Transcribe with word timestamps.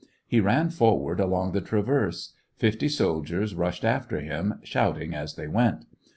He 0.25 0.39
ran 0.39 0.71
forward 0.71 1.19
along 1.19 1.51
the 1.51 1.61
traverse; 1.61 2.33
fifty 2.57 2.89
soldiers 2.89 3.53
rushed 3.53 3.85
after 3.85 4.19
him, 4.19 4.55
shouting 4.63 5.13
as 5.13 5.35
they 5.35 5.45
went. 5.47 5.85